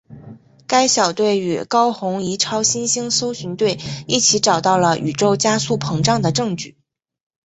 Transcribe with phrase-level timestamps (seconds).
[0.65, 3.77] 该小队与高红移超新星搜寻队
[4.07, 6.75] 一起找到了宇宙加速膨胀的证据。